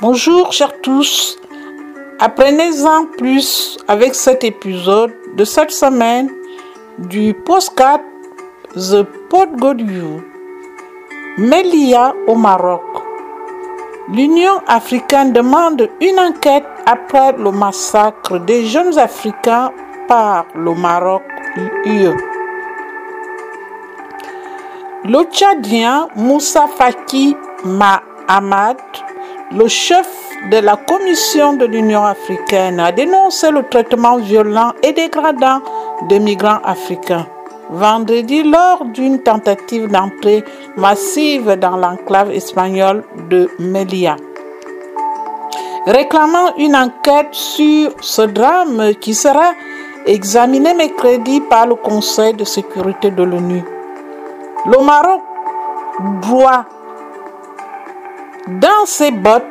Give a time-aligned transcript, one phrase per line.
[0.00, 1.36] Bonjour chers tous,
[2.20, 6.30] apprenez-en plus avec cet épisode de cette semaine
[6.98, 7.98] du postcard
[8.76, 10.22] The Pod God You.
[11.38, 12.84] Melia au Maroc.
[14.12, 19.72] L'Union africaine demande une enquête après le massacre des jeunes Africains
[20.06, 21.24] par le Maroc
[21.84, 22.14] UE.
[25.04, 28.76] Le Tchadien Moussa Faki Mahamad,
[29.52, 30.08] le chef
[30.50, 35.60] de la Commission de l'Union africaine, a dénoncé le traitement violent et dégradant
[36.08, 37.26] des migrants africains.
[37.70, 40.44] Vendredi, lors d'une tentative d'entrée
[40.76, 44.16] massive dans l'enclave espagnole de Melilla.
[45.86, 49.52] Réclamant une enquête sur ce drame qui sera
[50.06, 53.62] examiné mercredi par le Conseil de sécurité de l'ONU.
[54.66, 55.22] Le Maroc
[56.22, 56.64] doit,
[58.48, 59.44] dans ses bottes,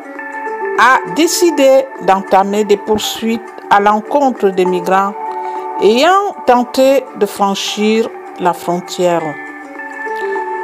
[0.80, 5.14] a décidé d'entamer des poursuites à l'encontre des migrants
[5.82, 9.24] ayant tenté de franchir la frontière.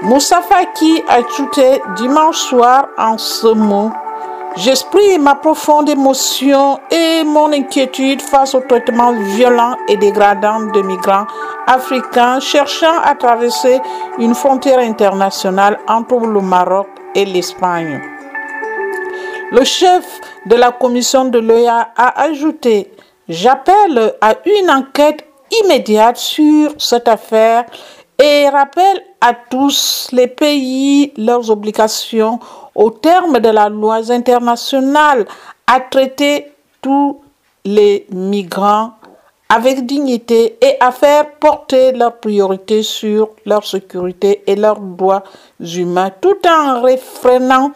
[0.03, 3.92] Moussa Faki a ajouté dimanche soir en ce mot
[4.56, 11.25] J'exprime ma profonde émotion et mon inquiétude face au traitement violent et dégradant de migrants
[11.66, 13.81] africains cherchant à traverser
[14.20, 18.12] une frontière internationale entre le Maroc et l'Espagne.
[19.54, 22.92] Le chef de la commission de l'OEA a ajouté
[23.30, 25.28] J'appelle à une enquête
[25.64, 27.66] immédiate sur cette affaire
[28.20, 32.40] et rappelle à tous les pays leurs obligations
[32.74, 35.28] au terme de la loi internationale
[35.68, 37.22] à traiter tous
[37.64, 38.94] les migrants
[39.50, 45.24] avec dignité et à faire porter leurs priorités sur leur sécurité et leurs droits
[45.59, 47.72] humains tout en réfrénant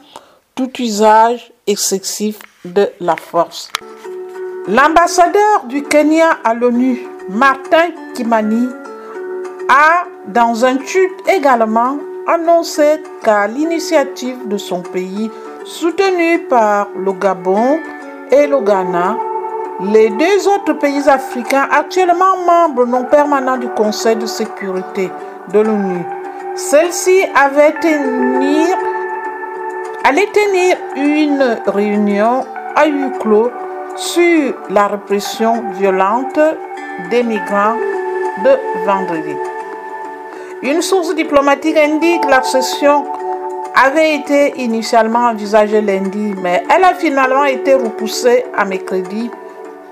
[0.55, 3.69] tout usage excessif de la force.
[4.67, 8.67] L'ambassadeur du Kenya à l'ONU, Martin Kimani,
[9.69, 15.29] a, dans un tweet également, annoncé qu'à l'initiative de son pays,
[15.65, 17.79] soutenu par le Gabon
[18.31, 19.17] et le Ghana,
[19.91, 25.09] les deux autres pays africains actuellement membres non permanents du Conseil de sécurité
[25.53, 26.03] de l'ONU,
[26.55, 28.75] celle-ci avait tenir,
[30.07, 32.45] allait tenir une réunion
[32.77, 33.51] à huis clos
[33.97, 36.39] sur la répression violente
[37.09, 37.75] des migrants
[38.41, 39.35] de vendredi.
[40.61, 43.03] Une source diplomatique indique que la session
[43.75, 49.29] avait été initialement envisagée lundi, mais elle a finalement été repoussée à mercredi.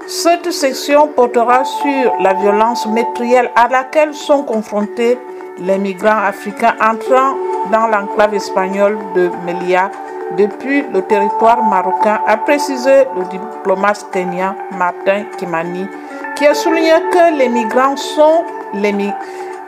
[0.07, 5.17] Cette session portera sur la violence métrielle à laquelle sont confrontés
[5.59, 7.35] les migrants africains entrant
[7.71, 9.91] dans l'enclave espagnole de Melilla
[10.37, 15.87] depuis le territoire marocain, a précisé le diplomate kenyan Martin Kimani,
[16.35, 18.43] qui a souligné que les migrants sont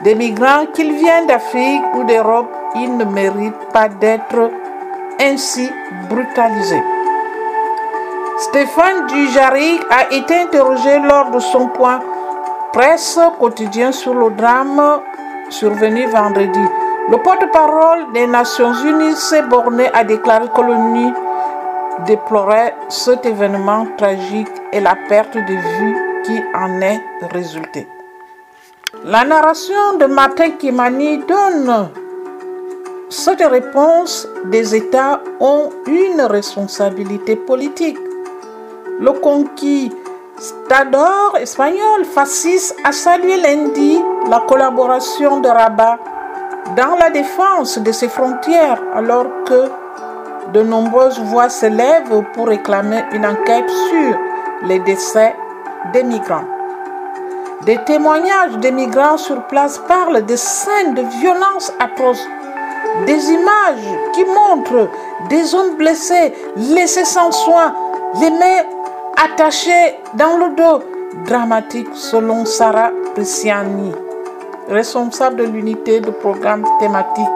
[0.02, 4.50] des migrants, qu'ils viennent d'Afrique ou d'Europe, ils ne méritent pas d'être
[5.20, 5.70] ainsi
[6.08, 6.82] brutalisés.
[8.38, 12.00] Stéphane Dujaric a été interrogé lors de son point
[12.72, 15.00] presse quotidien sur le drame
[15.50, 16.60] survenu vendredi.
[17.10, 21.10] Le porte-parole des Nations Unies s'est borné à déclarer que l'ONU
[22.06, 27.00] déplorait cet événement tragique et la perte de vue qui en est
[27.32, 27.88] résultée.
[29.04, 31.88] La narration de Martin Kimani donne
[33.08, 37.96] cette réponse des États ont une responsabilité politique.
[39.00, 43.98] Le conquistador espagnol fasciste a salué lundi
[44.28, 45.98] la collaboration de Rabat
[46.76, 49.70] dans la défense de ses frontières alors que
[50.52, 54.18] de nombreuses voix s'élèvent pour réclamer une enquête sur
[54.66, 55.34] les décès
[55.92, 56.44] des migrants.
[57.66, 62.26] Des témoignages des migrants sur place parlent de scènes de violence atroces,
[63.06, 64.88] des images qui montrent
[65.28, 67.74] des hommes blessés, laissés sans soins,
[68.20, 68.64] les mains
[69.22, 70.82] attachées dans le dos,
[71.26, 73.92] dramatique selon Sarah Prisciani
[74.68, 77.26] responsable de l'unité de programme thématique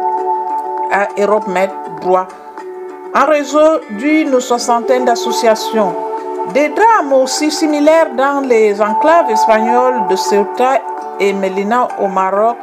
[0.90, 1.70] à Europe Med
[2.00, 2.28] Droit,
[3.14, 5.94] un réseau d'une soixantaine d'associations.
[6.54, 10.80] Des drames aussi similaires dans les enclaves espagnoles de Ceuta
[11.20, 12.56] et Melina au Maroc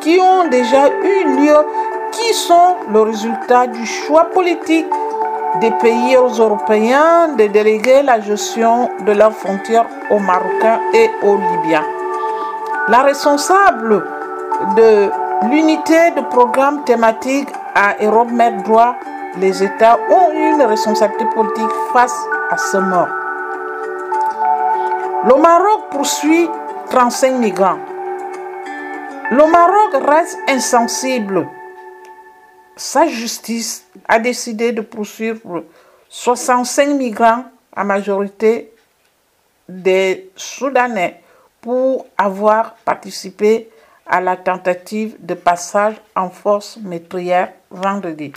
[0.00, 1.56] qui ont déjà eu lieu,
[2.12, 4.86] qui sont le résultat du choix politique
[5.60, 11.95] des pays européens de déléguer la gestion de leurs frontières aux Marocains et aux Libyens.
[12.88, 14.04] La responsable
[14.76, 15.10] de
[15.50, 18.94] l'unité de programme thématique à Europe Med Droit,
[19.38, 22.14] les États ont une responsabilité politique face
[22.48, 23.08] à ce mort.
[25.24, 26.48] Le Maroc poursuit
[26.90, 27.78] 35 migrants.
[29.32, 31.48] Le Maroc reste insensible.
[32.76, 35.64] Sa justice a décidé de poursuivre
[36.08, 38.72] 65 migrants, à majorité
[39.68, 41.20] des Soudanais,
[41.66, 43.68] pour avoir participé
[44.06, 48.32] à la tentative de passage en force métrière vendredi.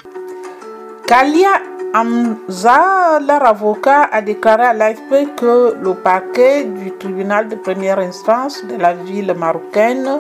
[1.06, 1.62] Kalia
[1.94, 8.66] Hamza, leur avocat, a déclaré à l'AFP que le parquet du tribunal de première instance
[8.66, 10.20] de la ville marocaine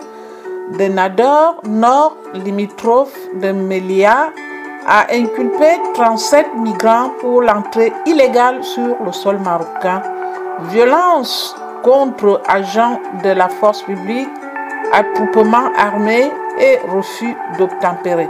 [0.78, 4.32] de Nador, nord limitrophe de Melia,
[4.86, 10.04] a inculpé 37 migrants pour l'entrée illégale sur le sol marocain,
[10.70, 14.30] violence contre agents de la force publique,
[14.92, 18.30] attroupement armé et refus d'obtempérer.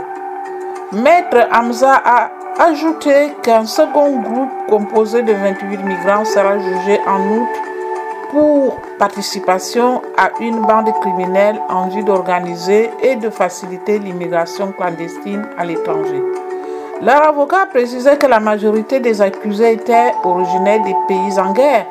[0.92, 7.48] Maître Hamza a ajouté qu'un second groupe composé de 28 migrants sera jugé en août
[8.30, 15.64] pour participation à une bande criminelle en vue d'organiser et de faciliter l'immigration clandestine à
[15.64, 16.22] l'étranger.
[17.02, 21.86] Leur avocat précisait que la majorité des accusés étaient originaires des pays en guerre,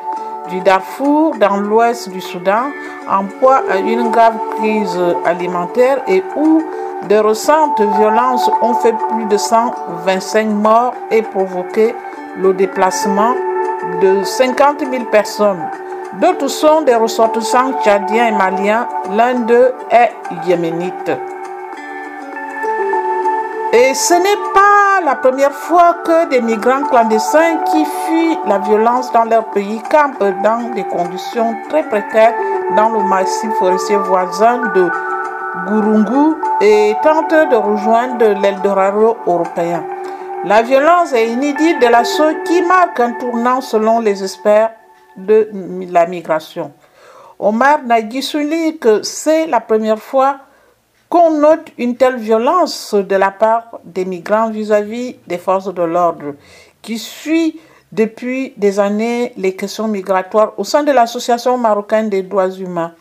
[0.50, 2.72] du Darfour dans l'ouest du Soudan,
[3.08, 3.26] en
[3.72, 6.62] à une grave crise alimentaire et où
[7.08, 11.96] de récentes violences ont fait plus de 125 morts et provoqué
[12.38, 13.36] le déplacement
[14.02, 15.64] de 50 000 personnes.
[16.20, 20.12] D'autres sont des ressortissants tchadiens et maliens, l'un d'eux est
[20.48, 21.12] yéménite.
[23.72, 29.12] Et ce n'est pas la première fois que des migrants clandestins qui fuient la violence
[29.12, 32.34] dans leur pays campent dans des conditions très précaires
[32.76, 34.90] dans le massif forestier voisin de
[35.68, 39.84] Gurungu et tentent de rejoindre l'Eldorado européen.
[40.46, 44.72] La violence est inédite de l'assaut qui marque un tournant selon les experts
[45.16, 45.48] de
[45.92, 46.72] la migration.
[47.38, 50.38] Omar Nagui souligne que c'est la première fois
[51.10, 56.36] qu'on note une telle violence de la part des migrants vis-à-vis des forces de l'ordre,
[56.82, 57.60] qui suit
[57.92, 62.94] depuis des années les questions migratoires au sein de l'Association marocaine des droits humains,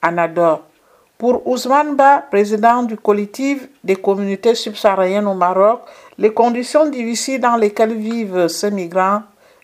[0.00, 0.62] ANADOR.
[1.18, 5.82] Pour Ousmane Ba, président du collectif des communautés subsahariennes au Maroc,
[6.16, 9.20] les conditions difficiles dans lesquelles vivent ces migrants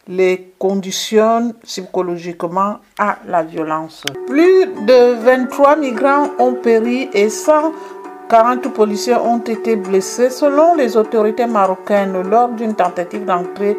[0.08, 4.05] les conditionnent psychologiquement à la violence.
[4.26, 11.47] Plus de 23 migrants ont péri et 140 policiers ont été blessés selon les autorités
[11.47, 13.76] marocaines lors d'une tentative d'entrée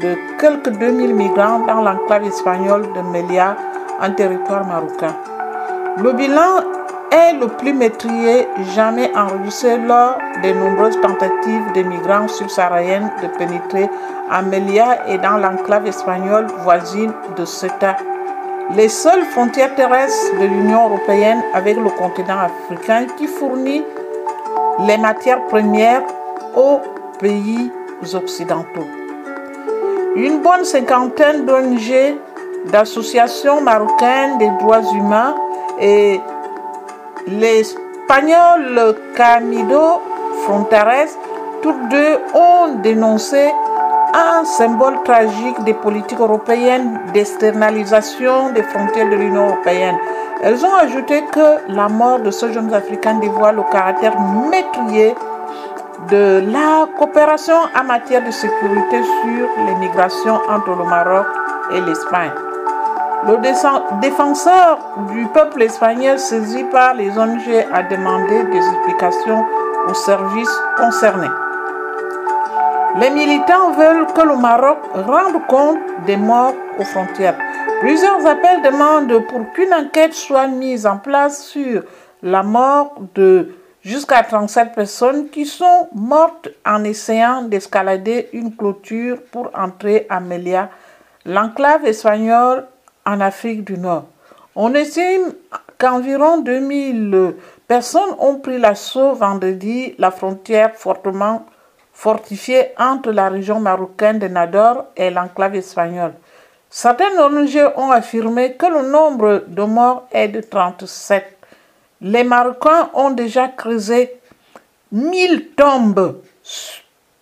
[0.00, 3.56] de quelques 2000 migrants dans l'enclave espagnole de Melia
[4.00, 5.14] en territoire marocain.
[5.98, 6.79] Le bilan
[7.10, 13.88] est le plus maîtrisé jamais enregistré lors des nombreuses tentatives de migrants subsahariens de pénétrer
[14.30, 17.96] à Melia et dans l'enclave espagnole voisine de Ceuta.
[18.76, 23.84] Les seules frontières terrestres de l'Union européenne avec le continent africain qui fournit
[24.86, 26.02] les matières premières
[26.56, 26.80] aux
[27.18, 27.72] pays
[28.14, 28.86] occidentaux.
[30.14, 32.16] Une bonne cinquantaine d'ONG,
[32.70, 35.34] d'associations marocaines des droits humains
[35.80, 36.20] et
[37.26, 40.00] L'Espagnol Camido
[40.44, 41.08] Frontares,
[41.62, 43.50] tous deux ont dénoncé
[44.14, 49.96] un symbole tragique des politiques européennes d'externalisation des frontières de l'Union européenne.
[50.42, 54.18] Elles ont ajouté que la mort de ce jeune Africain dévoile le caractère
[54.50, 55.14] maîtrisé
[56.08, 61.26] de la coopération en matière de sécurité sur les migrations entre le Maroc
[61.72, 62.49] et l'Espagne.
[63.22, 64.78] Le défenseur
[65.12, 69.44] du peuple espagnol saisi par les ONG a demandé des explications
[69.88, 71.28] aux services concernés.
[72.98, 77.36] Les militants veulent que le Maroc rende compte des morts aux frontières.
[77.80, 81.82] Plusieurs appels demandent pour qu'une enquête soit mise en place sur
[82.22, 89.50] la mort de jusqu'à 37 personnes qui sont mortes en essayant d'escalader une clôture pour
[89.54, 90.70] entrer à Melia,
[91.26, 92.64] l'enclave espagnole
[93.18, 94.04] Afrique du Nord.
[94.54, 95.32] On estime
[95.78, 97.34] qu'environ 2000
[97.66, 101.46] personnes ont pris l'assaut vendredi la frontière fortement
[101.92, 106.14] fortifiée entre la région marocaine de Nador et l'enclave espagnole.
[106.68, 111.36] Certains ONG ont affirmé que le nombre de morts est de 37.
[112.02, 114.20] Les Marocains ont déjà creusé
[114.92, 116.22] 1000 tombes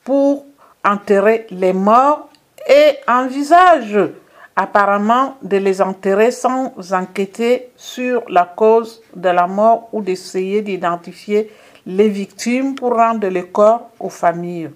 [0.05, 0.45] pour
[0.85, 2.29] enterrer les morts
[2.69, 4.11] et envisagent
[4.59, 11.53] apparemment de les enterrer sans enquêter sur la cause de la mort ou d'essayer d'identifier
[11.87, 14.71] les victimes pour rendre les corps aux familles.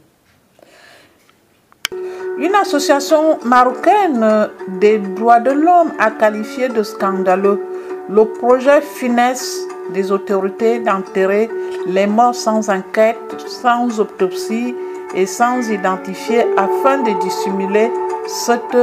[2.39, 4.49] Une association marocaine
[4.81, 7.61] des droits de l'homme a qualifié de scandaleux
[8.09, 9.63] le projet finesse
[9.93, 11.51] des autorités d'enterrer
[11.89, 14.77] les morts sans enquête, sans autopsie
[15.17, 17.91] et sans identifier afin de dissimuler
[18.27, 18.77] cette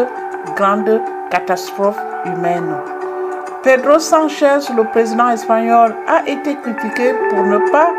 [0.55, 2.75] grande catastrophe humaine.
[3.63, 7.89] Pedro Sanchez, le président espagnol, a été critiqué pour ne pas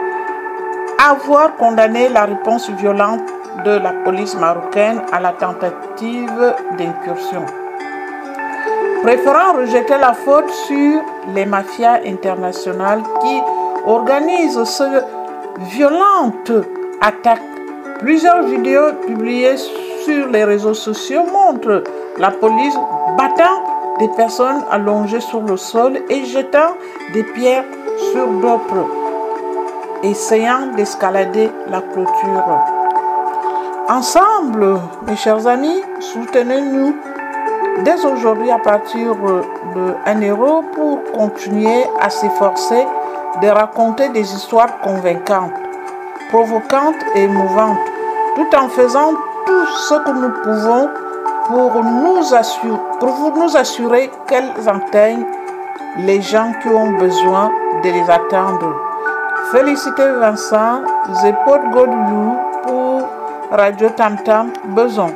[0.99, 3.23] avoir condamné la réponse violente
[3.65, 7.45] de la police marocaine à la tentative d'incursion.
[9.03, 11.03] Préférant rejeter la faute sur
[11.35, 13.41] les mafias internationales qui
[13.87, 15.03] organisent ce
[15.59, 16.53] violente
[17.01, 17.43] attaque.
[17.99, 19.57] Plusieurs vidéos publiées
[20.05, 21.83] sur les réseaux sociaux montrent
[22.21, 22.75] la police
[23.17, 23.65] battant
[23.99, 26.77] des personnes allongées sur le sol et jetant
[27.15, 27.65] des pierres
[28.12, 28.87] sur d'autres,
[30.03, 32.45] essayant d'escalader la clôture.
[33.89, 36.95] Ensemble, mes chers amis, soutenez-nous
[37.85, 39.17] dès aujourd'hui à partir
[39.75, 42.87] de 1 euro pour continuer à s'efforcer
[43.41, 45.53] de raconter des histoires convaincantes,
[46.29, 47.79] provocantes et émouvantes,
[48.37, 49.12] tout en faisant
[49.47, 50.89] tout ce que nous pouvons
[51.50, 55.26] pour nous assurer, pour nous assurer qu'elles atteignent
[55.99, 57.50] les gens qui ont besoin
[57.83, 58.73] de les attendre.
[59.50, 60.83] Félicitez Vincent,
[61.23, 63.09] Zepot Godlou pour
[63.50, 65.11] Radio Tam Tam Beson.